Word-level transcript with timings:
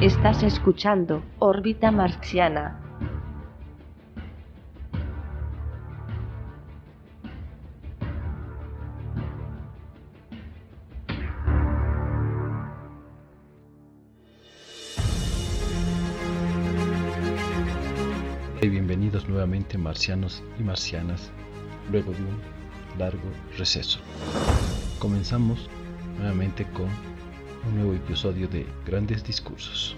Estás 0.00 0.42
escuchando 0.42 1.22
Órbita 1.38 1.90
Marciana. 1.90 2.80
Y 18.60 18.68
bienvenidos 18.68 19.28
nuevamente 19.28 19.78
marcianos 19.78 20.42
y 20.58 20.64
marcianas 20.64 21.30
luego 21.90 22.12
de 22.12 22.18
un 22.18 22.40
largo 22.98 23.30
receso. 23.56 24.00
Comenzamos 24.98 25.70
nuevamente 26.18 26.66
con 26.72 27.13
un 27.66 27.76
nuevo 27.76 27.94
episodio 27.94 28.48
de 28.48 28.66
Grandes 28.86 29.24
Discursos. 29.24 29.96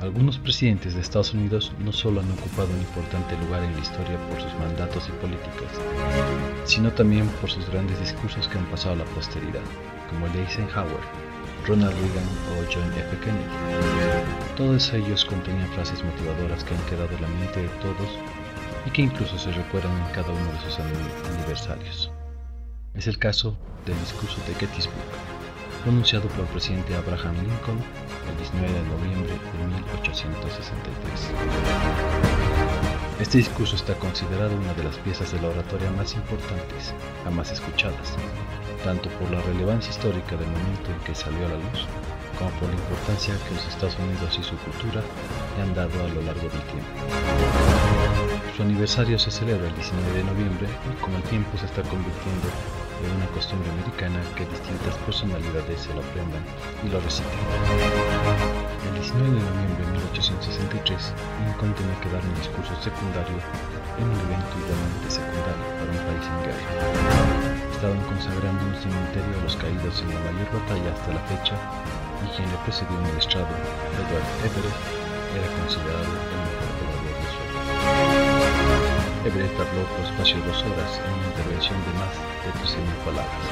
Algunos 0.00 0.38
presidentes 0.38 0.94
de 0.94 1.00
Estados 1.00 1.34
Unidos 1.34 1.72
no 1.80 1.92
solo 1.92 2.20
han 2.20 2.30
ocupado 2.32 2.68
un 2.68 2.78
importante 2.78 3.36
lugar 3.44 3.62
en 3.64 3.72
la 3.72 3.80
historia 3.80 4.16
por 4.28 4.40
sus 4.40 4.54
mandatos 4.54 5.08
y 5.08 5.12
políticas, 5.20 5.72
sino 6.64 6.92
también 6.92 7.26
por 7.40 7.50
sus 7.50 7.68
grandes 7.70 7.98
discursos 8.00 8.46
que 8.48 8.58
han 8.58 8.66
pasado 8.66 8.94
a 8.94 8.98
la 8.98 9.04
posteridad, 9.06 9.62
como 10.08 10.26
el 10.26 10.32
de 10.32 10.42
Eisenhower, 10.42 11.02
Ronald 11.66 11.94
Reagan 11.94 12.28
o 12.52 12.72
John 12.72 12.92
F. 12.92 13.18
Kennedy. 13.18 14.56
Todos 14.56 14.92
ellos 14.92 15.24
contenían 15.24 15.68
frases 15.68 16.02
motivadoras 16.04 16.64
que 16.64 16.74
han 16.74 16.84
quedado 16.86 17.14
en 17.16 17.22
la 17.22 17.28
mente 17.28 17.62
de 17.62 17.68
todos 17.80 18.10
y 18.86 18.90
que 18.90 19.02
incluso 19.02 19.36
se 19.38 19.52
recuerdan 19.52 19.96
en 20.06 20.12
cada 20.14 20.30
uno 20.30 20.52
de 20.52 20.60
sus 20.60 20.78
aniversarios. 20.78 22.10
Es 22.94 23.06
el 23.06 23.18
caso 23.18 23.56
del 23.84 23.98
discurso 24.00 24.40
de 24.46 24.54
Gettysburg, 24.54 25.37
pronunciado 25.88 26.28
por 26.28 26.40
el 26.40 26.52
presidente 26.52 26.94
Abraham 26.94 27.34
Lincoln 27.40 27.80
el 28.28 28.36
19 28.36 28.68
de 28.68 28.82
noviembre 28.92 29.32
de 29.32 29.66
1863. 29.72 31.32
Este 33.18 33.38
discurso 33.38 33.74
está 33.74 33.94
considerado 33.94 34.54
una 34.54 34.74
de 34.74 34.84
las 34.84 34.98
piezas 34.98 35.32
de 35.32 35.40
la 35.40 35.48
oratoria 35.48 35.90
más 35.92 36.12
importantes 36.12 36.92
jamás 37.24 37.52
escuchadas, 37.52 38.12
tanto 38.84 39.08
por 39.16 39.30
la 39.30 39.40
relevancia 39.40 39.88
histórica 39.88 40.36
del 40.36 40.48
momento 40.48 40.92
en 40.92 41.00
que 41.06 41.14
salió 41.14 41.46
a 41.46 41.48
la 41.48 41.56
luz, 41.56 41.86
como 42.36 42.50
por 42.60 42.68
la 42.68 42.74
importancia 42.74 43.32
que 43.48 43.54
los 43.54 43.66
Estados 43.66 43.96
Unidos 43.98 44.36
y 44.38 44.42
su 44.44 44.58
cultura 44.58 45.00
le 45.56 45.62
han 45.62 45.72
dado 45.74 46.04
a 46.04 46.08
lo 46.08 46.20
largo 46.20 46.52
del 46.52 46.64
tiempo. 46.68 47.00
Su 48.54 48.62
aniversario 48.62 49.18
se 49.18 49.30
celebra 49.30 49.68
el 49.68 49.74
19 49.74 50.12
de 50.12 50.24
noviembre 50.24 50.68
y 50.92 51.00
con 51.00 51.14
el 51.14 51.22
tiempo 51.32 51.56
se 51.56 51.64
está 51.64 51.80
convirtiendo 51.80 52.44
de 52.98 53.06
una 53.14 53.26
costumbre 53.30 53.70
americana 53.70 54.18
que 54.34 54.46
distintas 54.46 54.94
personalidades 55.06 55.86
se 55.86 55.94
lo 55.94 56.02
aprendan 56.02 56.42
y 56.82 56.88
lo 56.90 56.98
reciten. 57.00 57.38
El 58.86 58.94
19 58.98 59.30
de 59.30 59.42
noviembre 59.42 59.86
de 59.86 59.92
1863, 59.92 61.14
Lincoln 61.46 61.74
tenía 61.78 61.98
que 62.02 62.10
dar 62.10 62.22
un 62.22 62.34
discurso 62.34 62.74
secundario 62.82 63.38
en 63.98 64.06
un 64.10 64.18
evento 64.18 64.54
igualmente 64.58 65.06
secundario 65.06 65.64
para 65.78 65.90
un 65.94 66.02
país 66.10 66.24
en 66.26 66.38
guerra. 66.42 66.66
Estaban 67.70 68.02
consagrando 68.10 68.62
un 68.66 68.76
cementerio 68.82 69.32
a 69.38 69.42
los 69.46 69.54
caídos 69.54 70.02
en 70.02 70.10
la 70.10 70.20
mayor 70.34 70.50
batalla 70.50 70.90
hasta 70.90 71.14
la 71.14 71.22
fecha 71.30 71.54
y 72.18 72.26
quien 72.34 72.50
le 72.50 72.58
precedió 72.66 72.98
en 72.98 73.06
el 73.06 73.18
estrado, 73.18 73.54
Edward 73.94 74.28
Everett, 74.42 74.78
era 75.38 75.48
considerado 75.62 76.10
el 76.10 76.47
Everett 79.28 79.60
habló 79.60 79.84
por 79.92 80.00
espacio 80.08 80.40
de 80.40 80.48
dos 80.48 80.64
horas 80.64 80.88
en 81.04 81.12
una 81.12 81.28
intervención 81.28 81.76
de 81.84 81.92
más 82.00 82.16
de 82.16 82.50
13.000 82.64 82.80
palabras. 83.04 83.44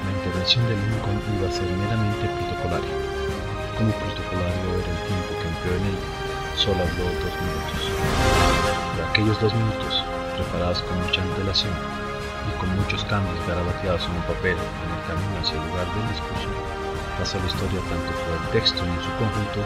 La 0.00 0.12
intervención 0.16 0.64
de 0.64 0.80
Lincoln 0.80 1.20
iba 1.36 1.44
a 1.44 1.52
ser 1.52 1.68
meramente 1.76 2.24
protocolaria. 2.24 2.96
Como 3.76 3.92
protocolario 4.00 4.68
era 4.80 4.92
el 4.96 5.00
tiempo 5.04 5.32
que 5.36 5.48
empleó 5.52 5.74
en 5.76 5.84
ella, 5.92 6.08
solo 6.56 6.80
habló 6.88 7.04
dos 7.20 7.36
minutos. 7.36 7.80
Pero 8.96 9.04
aquellos 9.12 9.36
dos 9.44 9.52
minutos, 9.52 9.92
preparados 10.40 10.80
con 10.88 10.96
mucha 11.04 11.20
antelación 11.20 11.76
y 12.48 12.52
con 12.64 12.72
muchos 12.80 13.04
cambios 13.12 13.36
garabateados 13.44 14.08
en 14.08 14.16
un 14.16 14.24
papel 14.24 14.56
en 14.56 14.88
el 14.88 15.02
camino 15.04 15.36
hacia 15.36 15.60
el 15.60 15.68
lugar 15.68 15.84
del 15.84 16.08
discurso, 16.16 16.48
pasó 17.20 17.36
la 17.44 17.50
historia 17.52 17.84
tanto 17.92 18.10
por 18.24 18.32
el 18.40 18.44
texto 18.56 18.80
en 18.80 19.04
su 19.04 19.12
conjunto 19.20 19.60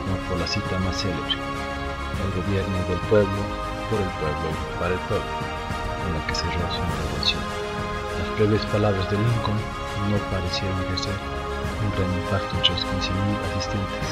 como 0.00 0.16
por 0.32 0.40
la 0.40 0.48
cita 0.48 0.80
más 0.80 0.96
célebre, 0.96 1.36
el 1.36 2.32
gobierno 2.40 2.80
del 2.88 3.04
pueblo 3.12 3.71
por 3.92 4.00
el 4.00 4.08
pueblo 4.16 4.48
y 4.48 4.80
para 4.80 4.94
el 4.96 5.02
pueblo, 5.04 5.32
con 6.00 6.16
la 6.16 6.20
que 6.24 6.32
cerró 6.32 6.64
su 6.72 6.80
intervención. 6.80 7.44
Las 8.16 8.28
breves 8.40 8.64
palabras 8.72 9.04
de 9.12 9.20
Lincoln 9.20 9.60
no 10.08 10.16
parecieron 10.32 10.80
ejercer 10.88 11.12
un 11.12 11.92
gran 11.92 12.08
impacto 12.08 12.56
entre 12.56 12.72
los 12.72 12.88
15.000 12.88 13.36
asistentes, 13.52 14.08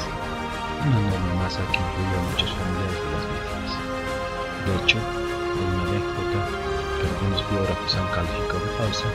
una 0.85 1.01
enorme 1.01 1.33
masa 1.41 1.65
que 1.73 1.81
incluyó 1.81 2.13
a 2.13 2.27
muchos 2.29 2.51
familiares 2.53 2.99
de 3.01 3.09
las 3.09 3.25
víctimas. 3.25 3.73
De 4.69 4.73
hecho, 4.85 4.99
hay 5.01 5.65
una 5.65 5.83
anécdota 5.89 6.39
que 7.01 7.05
algunos 7.09 7.41
biógrafos 7.49 7.91
han 7.97 8.09
calificado 8.13 8.61
de 8.61 8.71
falsa, 8.77 9.09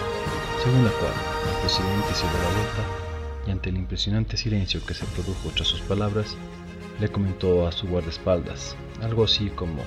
según 0.67 0.83
la 0.83 0.95
cual 0.99 1.15
el 1.15 1.57
presidente 1.63 2.11
se 2.11 2.27
dio 2.27 2.39
la 2.43 2.55
vuelta 2.59 2.83
y 3.47 3.51
ante 3.55 3.71
el 3.71 3.79
impresionante 3.79 4.35
silencio 4.35 4.83
que 4.83 4.99
se 4.99 5.07
produjo 5.15 5.47
tras 5.55 5.71
sus 5.71 5.81
palabras, 5.87 6.35
le 6.99 7.07
comentó 7.07 7.69
a 7.69 7.71
su 7.71 7.87
guardaespaldas, 7.87 8.75
algo 9.01 9.23
así 9.23 9.47
como 9.55 9.87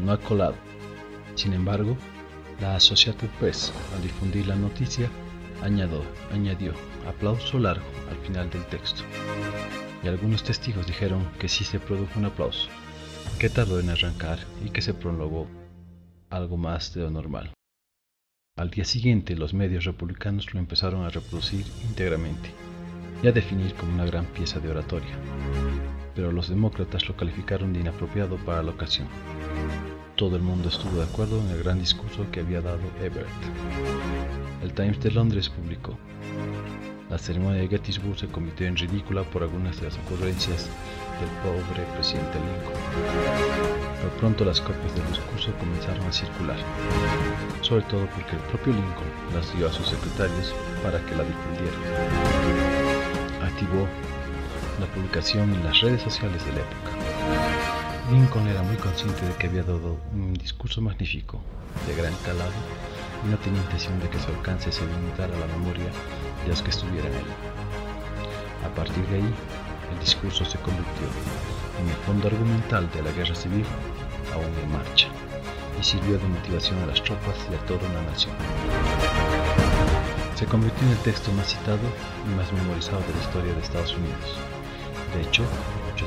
no 0.00 0.12
ha 0.12 0.18
colado. 0.18 0.54
Sin 1.34 1.52
embargo, 1.52 1.96
la 2.60 2.76
Associated 2.76 3.28
Press, 3.38 3.72
al 3.94 4.02
difundir 4.02 4.46
la 4.46 4.56
noticia, 4.56 5.08
añadió, 5.62 6.02
añadió 6.32 6.72
aplauso 7.06 7.58
largo 7.58 7.86
al 8.10 8.16
final 8.18 8.50
del 8.50 8.64
texto. 8.66 9.02
Y 10.02 10.08
algunos 10.08 10.42
testigos 10.42 10.86
dijeron 10.86 11.26
que 11.38 11.48
sí 11.48 11.64
se 11.64 11.78
produjo 11.78 12.18
un 12.18 12.26
aplauso, 12.26 12.68
que 13.38 13.50
tardó 13.50 13.80
en 13.80 13.90
arrancar 13.90 14.38
y 14.64 14.70
que 14.70 14.82
se 14.82 14.94
prolongó 14.94 15.46
algo 16.30 16.56
más 16.56 16.94
de 16.94 17.02
lo 17.02 17.10
normal. 17.10 17.52
Al 18.56 18.70
día 18.70 18.84
siguiente 18.84 19.36
los 19.36 19.54
medios 19.54 19.84
republicanos 19.84 20.52
lo 20.52 20.60
empezaron 20.60 21.04
a 21.04 21.10
reproducir 21.10 21.64
íntegramente 21.82 22.50
y 23.22 23.28
a 23.28 23.32
definir 23.32 23.74
como 23.74 23.94
una 23.94 24.04
gran 24.04 24.26
pieza 24.26 24.60
de 24.60 24.70
oratoria, 24.70 25.16
pero 26.14 26.32
los 26.32 26.48
demócratas 26.48 27.08
lo 27.08 27.16
calificaron 27.16 27.72
de 27.72 27.80
inapropiado 27.80 28.36
para 28.36 28.62
la 28.62 28.70
ocasión. 28.70 29.08
Todo 30.20 30.36
el 30.36 30.42
mundo 30.42 30.68
estuvo 30.68 30.98
de 30.98 31.04
acuerdo 31.04 31.40
en 31.40 31.48
el 31.48 31.62
gran 31.62 31.78
discurso 31.78 32.26
que 32.30 32.40
había 32.40 32.60
dado 32.60 32.82
Everett. 33.02 33.26
El 34.62 34.70
Times 34.74 35.00
de 35.00 35.12
Londres 35.12 35.48
publicó, 35.48 35.96
la 37.08 37.16
ceremonia 37.16 37.62
de 37.62 37.68
Gettysburg 37.68 38.18
se 38.18 38.26
convirtió 38.26 38.66
en 38.66 38.76
ridícula 38.76 39.22
por 39.22 39.42
algunas 39.42 39.80
de 39.80 39.86
las 39.86 39.96
ocurrencias 39.96 40.68
del 41.20 41.30
pobre 41.40 41.86
presidente 41.94 42.34
Lincoln. 42.34 42.82
Pero 43.96 44.12
pronto 44.18 44.44
las 44.44 44.60
copias 44.60 44.94
del 44.94 45.06
discurso 45.06 45.54
comenzaron 45.58 46.04
a 46.06 46.12
circular, 46.12 46.58
sobre 47.62 47.84
todo 47.84 48.04
porque 48.14 48.36
el 48.36 48.42
propio 48.42 48.74
Lincoln 48.74 49.08
las 49.34 49.56
dio 49.56 49.68
a 49.68 49.72
sus 49.72 49.88
secretarios 49.88 50.52
para 50.82 51.00
que 51.06 51.16
la 51.16 51.24
difundieran. 51.24 51.80
Activó 53.40 53.88
la 54.80 54.86
publicación 54.94 55.54
en 55.54 55.64
las 55.64 55.80
redes 55.80 56.02
sociales 56.02 56.44
de 56.44 56.52
la 56.52 56.60
época. 56.60 57.59
Lincoln 58.10 58.48
era 58.48 58.62
muy 58.62 58.76
consciente 58.76 59.24
de 59.24 59.32
que 59.34 59.46
había 59.46 59.62
dado 59.62 59.96
un 60.12 60.34
discurso 60.34 60.80
magnífico, 60.80 61.40
de 61.86 61.94
gran 61.94 62.12
calado, 62.24 62.50
y 63.24 63.30
no 63.30 63.38
tenía 63.38 63.62
intención 63.62 64.00
de 64.00 64.08
que 64.08 64.18
su 64.18 64.26
alcance 64.32 64.72
se 64.72 64.84
limitara 64.84 65.32
a 65.36 65.38
la 65.38 65.46
memoria 65.46 65.86
de 66.42 66.48
los 66.48 66.60
que 66.60 66.70
estuvieran 66.70 67.12
ahí. 67.12 67.24
A 68.66 68.74
partir 68.74 69.06
de 69.06 69.16
ahí, 69.16 69.34
el 69.92 70.00
discurso 70.00 70.44
se 70.44 70.58
convirtió 70.58 71.06
en 71.80 71.88
el 71.88 71.96
fondo 72.04 72.26
argumental 72.26 72.90
de 72.90 73.02
la 73.02 73.12
guerra 73.12 73.34
civil 73.36 73.64
aún 74.34 74.58
en 74.60 74.72
marcha 74.72 75.06
y 75.80 75.84
sirvió 75.84 76.18
de 76.18 76.26
motivación 76.26 76.82
a 76.82 76.86
las 76.86 77.02
tropas 77.04 77.36
y 77.48 77.54
a 77.54 77.58
toda 77.66 77.88
una 77.88 78.02
nación. 78.10 78.34
Se 80.34 80.46
convirtió 80.46 80.84
en 80.84 80.94
el 80.94 80.98
texto 80.98 81.30
más 81.32 81.46
citado 81.46 81.86
y 82.26 82.34
más 82.34 82.52
memorizado 82.52 83.00
de 83.02 83.14
la 83.14 83.20
historia 83.20 83.54
de 83.54 83.60
Estados 83.60 83.94
Unidos. 83.94 84.36
De 85.14 85.22
hecho, 85.22 85.44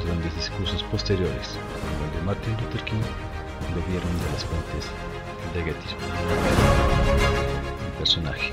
grandes 0.01 0.36
discursos 0.36 0.81
posteriores, 0.84 1.60
como 1.78 2.06
el 2.06 2.12
de 2.18 2.22
Martin 2.25 2.57
Luther 2.57 2.84
King, 2.84 3.06
bebieron 3.75 4.10
de 4.19 4.31
las 4.34 4.44
fuentes 4.44 4.90
de 5.54 5.63
Gettysburg. 5.63 6.10
El 7.86 7.94
personaje. 8.00 8.51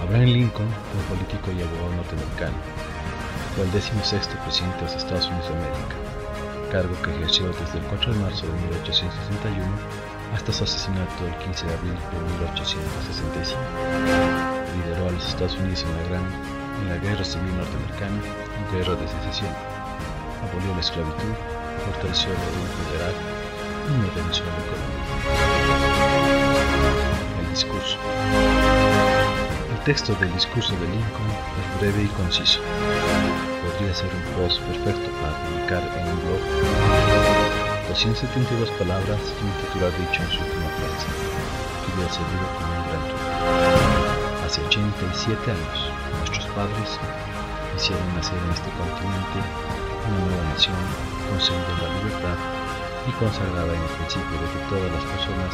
Abraham 0.00 0.26
Lincoln 0.26 0.68
un 0.68 1.02
político 1.10 1.50
y 1.50 1.62
abogado 1.62 1.96
norteamericano. 1.96 2.56
Fue 3.56 3.64
el 3.64 3.72
16 3.72 4.28
presidente 4.44 4.76
de 4.76 4.82
los 4.84 4.94
Estados 4.94 5.26
Unidos 5.26 5.48
de 5.48 5.54
América, 5.58 5.96
cargo 6.70 6.94
que 7.02 7.10
ejerció 7.10 7.48
desde 7.48 7.78
el 7.78 7.84
4 7.90 8.14
de 8.14 8.18
marzo 8.20 8.46
de 8.46 8.52
1861 8.52 9.66
hasta 10.34 10.52
su 10.52 10.64
asesinato 10.64 11.26
el 11.26 11.34
15 11.42 11.66
de 11.66 11.74
abril 11.74 11.98
de 11.98 12.18
1865. 12.38 13.58
Lideró 14.76 15.08
a 15.08 15.10
los 15.10 15.26
Estados 15.26 15.56
Unidos 15.58 15.82
en 15.82 15.96
la 15.96 16.02
gran 16.08 16.26
en 16.78 16.88
la 16.88 16.98
Guerra 16.98 17.24
Civil 17.24 17.56
Norteamericana 17.56 18.47
Guerra 18.72 18.94
de 18.94 19.08
Secesión. 19.08 19.54
Abolió 20.42 20.74
la 20.74 20.80
esclavitud, 20.80 21.34
fortaleció 21.84 22.30
la 22.30 22.38
ley 22.38 22.66
federal 22.78 23.14
y 23.88 23.92
modernizó 24.02 24.44
la 24.44 24.60
economía. 24.66 25.04
El 27.40 27.46
discurso. 27.50 27.96
El 29.72 29.80
texto 29.84 30.14
del 30.16 30.32
discurso 30.34 30.72
de 30.74 30.86
Lincoln 30.86 31.30
es 31.30 31.80
breve 31.80 32.02
y 32.04 32.08
conciso. 32.08 32.60
Podría 33.64 33.94
ser 33.94 34.10
un 34.14 34.22
post 34.36 34.60
perfecto 34.62 35.10
para 35.22 35.34
publicar 35.44 35.82
en 35.96 36.08
un 36.12 36.18
blog. 36.20 36.42
272 37.88 38.70
palabras 38.72 39.18
y 39.18 39.44
un 39.46 39.52
titular 39.64 39.90
dicho 39.96 40.22
en 40.22 40.30
su 40.30 40.38
última 40.44 40.68
frase, 40.76 41.08
que 41.80 41.88
hubiera 41.94 42.12
servido 42.12 42.46
como 42.58 42.68
un 42.68 42.84
gran 42.84 43.02
truco. 43.08 43.28
Hace 44.44 44.60
87 44.66 45.50
años, 45.50 45.90
nuestros 46.20 46.46
padres 46.52 47.00
hicieron 47.78 48.10
nacer 48.18 48.34
en 48.42 48.50
este 48.50 48.70
continente 48.74 49.38
una 49.38 50.18
nueva 50.26 50.44
nación 50.50 50.74
concebida 51.30 51.62
en 51.62 51.78
la 51.78 51.90
libertad 51.94 52.38
y 53.06 53.10
consagrada 53.22 53.70
en 53.70 53.78
el 53.78 53.92
principio 54.02 54.34
de 54.34 54.46
que 54.50 54.60
todas 54.66 54.90
las 54.98 55.04
personas 55.14 55.52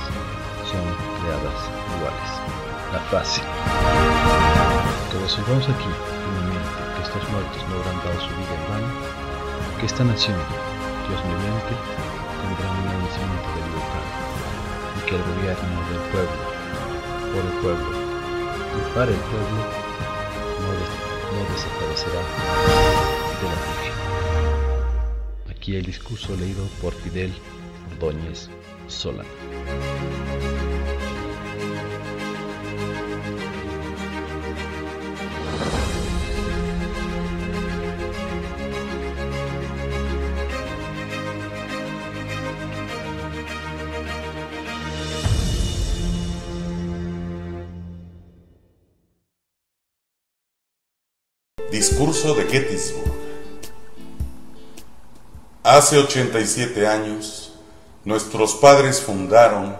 son 0.64 0.84
creadas 1.20 1.58
iguales. 1.92 2.30
La 2.96 3.00
frase. 3.12 3.44
Que 5.12 5.20
resolvamos 5.20 5.68
aquí, 5.68 5.92
firmemente, 5.92 6.80
que 6.96 7.02
estos 7.04 7.28
muertos 7.28 7.60
no 7.68 7.76
habrán 7.76 8.00
dado 8.00 8.16
su 8.16 8.32
vida 8.40 8.56
en 8.56 8.64
vano, 8.72 8.88
que 9.76 9.84
esta 9.84 10.04
nación, 10.08 10.40
Dios 11.04 11.20
mediante, 11.28 11.76
tendrá 11.76 12.72
un 12.72 13.04
nacimiento 13.04 13.48
de 13.52 13.60
libertad, 13.68 14.04
y 14.96 15.00
que 15.04 15.14
el 15.20 15.24
gobierno 15.28 15.76
del 15.92 16.02
pueblo, 16.08 16.40
por 17.36 17.42
el 17.44 17.56
pueblo 17.60 17.90
y 17.92 18.80
para 18.96 19.12
el 19.12 19.22
pueblo, 19.28 19.60
no, 20.64 21.13
no 21.34 21.40
desaparecerá 21.52 22.22
de 23.40 23.46
la 23.46 23.56
tierra. 23.74 24.04
Aquí 25.50 25.76
el 25.76 25.84
discurso 25.84 26.36
leído 26.36 26.64
por 26.80 26.92
Fidel 26.94 27.32
Ordóñez 27.92 28.48
Solano. 28.86 29.28
Discurso 51.74 52.36
de 52.36 52.44
Gettysburg. 52.44 53.12
Hace 55.64 55.98
87 55.98 56.86
años, 56.86 57.52
nuestros 58.04 58.54
padres 58.54 59.00
fundaron 59.00 59.76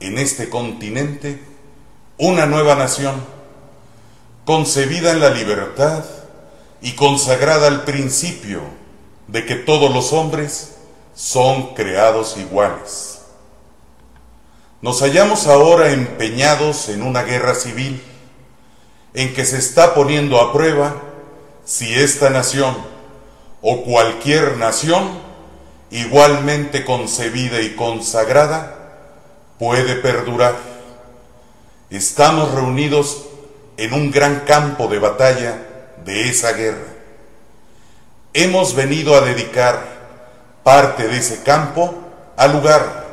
en 0.00 0.16
este 0.16 0.48
continente 0.48 1.38
una 2.16 2.46
nueva 2.46 2.76
nación, 2.76 3.22
concebida 4.46 5.10
en 5.10 5.20
la 5.20 5.28
libertad 5.28 6.02
y 6.80 6.92
consagrada 6.92 7.66
al 7.66 7.84
principio 7.84 8.62
de 9.26 9.44
que 9.44 9.56
todos 9.56 9.92
los 9.92 10.14
hombres 10.14 10.76
son 11.14 11.74
creados 11.74 12.38
iguales. 12.38 13.20
Nos 14.80 15.02
hallamos 15.02 15.46
ahora 15.46 15.92
empeñados 15.92 16.88
en 16.88 17.02
una 17.02 17.22
guerra 17.22 17.54
civil 17.54 18.02
en 19.12 19.34
que 19.34 19.44
se 19.44 19.58
está 19.58 19.94
poniendo 19.94 20.40
a 20.40 20.54
prueba 20.54 21.07
si 21.68 21.94
esta 21.94 22.30
nación 22.30 22.74
o 23.60 23.84
cualquier 23.84 24.56
nación 24.56 25.06
igualmente 25.90 26.82
concebida 26.82 27.60
y 27.60 27.74
consagrada 27.74 28.74
puede 29.58 29.96
perdurar. 29.96 30.54
Estamos 31.90 32.54
reunidos 32.54 33.26
en 33.76 33.92
un 33.92 34.10
gran 34.10 34.40
campo 34.46 34.88
de 34.88 34.98
batalla 34.98 35.58
de 36.06 36.30
esa 36.30 36.52
guerra. 36.52 36.88
Hemos 38.32 38.74
venido 38.74 39.14
a 39.14 39.20
dedicar 39.20 39.84
parte 40.64 41.06
de 41.06 41.18
ese 41.18 41.42
campo 41.42 41.94
al 42.38 42.52
lugar 42.52 43.04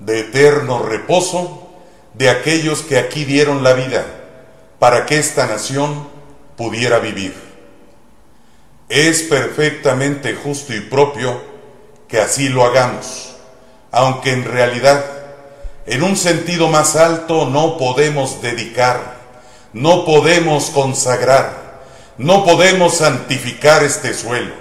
de 0.00 0.20
eterno 0.20 0.82
reposo 0.82 1.70
de 2.12 2.28
aquellos 2.28 2.82
que 2.82 2.98
aquí 2.98 3.24
dieron 3.24 3.64
la 3.64 3.72
vida 3.72 4.04
para 4.78 5.06
que 5.06 5.18
esta 5.18 5.46
nación 5.46 6.06
pudiera 6.58 6.98
vivir. 6.98 7.45
Es 8.88 9.22
perfectamente 9.22 10.34
justo 10.34 10.72
y 10.72 10.80
propio 10.80 11.40
que 12.06 12.20
así 12.20 12.48
lo 12.48 12.64
hagamos, 12.64 13.34
aunque 13.90 14.32
en 14.32 14.44
realidad, 14.44 15.04
en 15.86 16.04
un 16.04 16.16
sentido 16.16 16.68
más 16.68 16.94
alto, 16.94 17.46
no 17.50 17.78
podemos 17.78 18.40
dedicar, 18.42 19.16
no 19.72 20.04
podemos 20.04 20.70
consagrar, 20.70 21.82
no 22.16 22.44
podemos 22.44 22.98
santificar 22.98 23.82
este 23.82 24.14
suelo. 24.14 24.54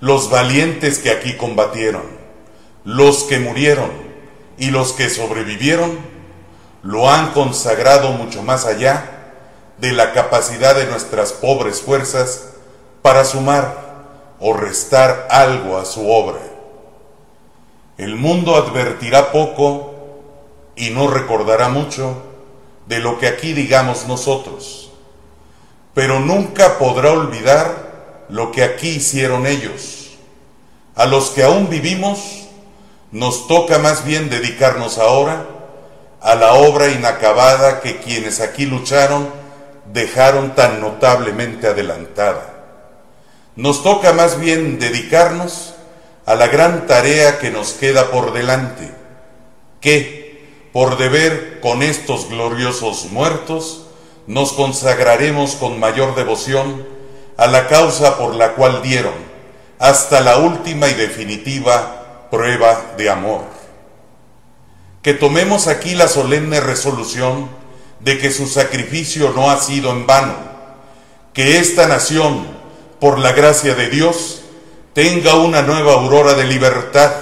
Los 0.00 0.28
valientes 0.28 0.98
que 0.98 1.10
aquí 1.10 1.34
combatieron, 1.34 2.02
los 2.84 3.22
que 3.24 3.38
murieron 3.38 3.92
y 4.58 4.70
los 4.70 4.92
que 4.92 5.08
sobrevivieron, 5.08 5.98
lo 6.82 7.08
han 7.08 7.30
consagrado 7.30 8.10
mucho 8.10 8.42
más 8.42 8.66
allá 8.66 9.32
de 9.78 9.92
la 9.92 10.12
capacidad 10.12 10.74
de 10.74 10.86
nuestras 10.86 11.32
pobres 11.32 11.80
fuerzas 11.80 12.53
para 13.04 13.26
sumar 13.26 13.76
o 14.40 14.54
restar 14.54 15.28
algo 15.28 15.76
a 15.76 15.84
su 15.84 16.10
obra. 16.10 16.40
El 17.98 18.16
mundo 18.16 18.56
advertirá 18.56 19.30
poco 19.30 19.92
y 20.74 20.88
no 20.88 21.08
recordará 21.08 21.68
mucho 21.68 22.22
de 22.86 23.00
lo 23.00 23.18
que 23.18 23.26
aquí 23.26 23.52
digamos 23.52 24.06
nosotros, 24.08 24.90
pero 25.92 26.18
nunca 26.18 26.78
podrá 26.78 27.10
olvidar 27.12 28.24
lo 28.30 28.50
que 28.52 28.64
aquí 28.64 28.88
hicieron 28.88 29.46
ellos. 29.46 30.16
A 30.94 31.04
los 31.04 31.28
que 31.28 31.42
aún 31.42 31.68
vivimos, 31.68 32.48
nos 33.12 33.46
toca 33.48 33.78
más 33.78 34.06
bien 34.06 34.30
dedicarnos 34.30 34.96
ahora 34.96 35.44
a 36.22 36.34
la 36.36 36.54
obra 36.54 36.88
inacabada 36.88 37.82
que 37.82 37.98
quienes 37.98 38.40
aquí 38.40 38.64
lucharon 38.64 39.28
dejaron 39.92 40.54
tan 40.54 40.80
notablemente 40.80 41.66
adelantada. 41.66 42.53
Nos 43.56 43.82
toca 43.82 44.12
más 44.12 44.40
bien 44.40 44.78
dedicarnos 44.78 45.74
a 46.26 46.34
la 46.34 46.48
gran 46.48 46.86
tarea 46.86 47.38
que 47.38 47.50
nos 47.50 47.72
queda 47.72 48.10
por 48.10 48.32
delante, 48.32 48.90
que, 49.80 50.68
por 50.72 50.98
deber 50.98 51.60
con 51.60 51.82
estos 51.82 52.28
gloriosos 52.28 53.06
muertos, 53.12 53.86
nos 54.26 54.52
consagraremos 54.54 55.54
con 55.54 55.78
mayor 55.78 56.14
devoción 56.14 56.86
a 57.36 57.46
la 57.46 57.68
causa 57.68 58.18
por 58.18 58.34
la 58.34 58.54
cual 58.54 58.82
dieron, 58.82 59.14
hasta 59.78 60.20
la 60.20 60.38
última 60.38 60.88
y 60.88 60.94
definitiva 60.94 62.28
prueba 62.30 62.94
de 62.96 63.10
amor. 63.10 63.42
Que 65.02 65.14
tomemos 65.14 65.68
aquí 65.68 65.94
la 65.94 66.08
solemne 66.08 66.60
resolución 66.60 67.48
de 68.00 68.18
que 68.18 68.30
su 68.30 68.46
sacrificio 68.46 69.32
no 69.36 69.50
ha 69.50 69.58
sido 69.58 69.90
en 69.90 70.06
vano, 70.06 70.34
que 71.32 71.58
esta 71.58 71.86
nación, 71.86 72.53
por 73.04 73.18
la 73.18 73.32
gracia 73.32 73.74
de 73.74 73.90
Dios, 73.90 74.40
tenga 74.94 75.34
una 75.34 75.60
nueva 75.60 75.92
aurora 75.92 76.32
de 76.32 76.44
libertad 76.44 77.12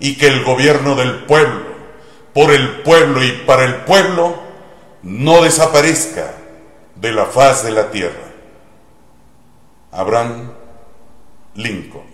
y 0.00 0.16
que 0.16 0.26
el 0.26 0.42
gobierno 0.42 0.94
del 0.94 1.24
pueblo, 1.24 1.66
por 2.32 2.50
el 2.50 2.80
pueblo 2.80 3.22
y 3.22 3.32
para 3.44 3.66
el 3.66 3.74
pueblo, 3.84 4.34
no 5.02 5.42
desaparezca 5.42 6.32
de 6.94 7.12
la 7.12 7.26
faz 7.26 7.62
de 7.62 7.72
la 7.72 7.90
tierra. 7.90 8.24
Abraham 9.90 10.52
Lincoln 11.56 12.11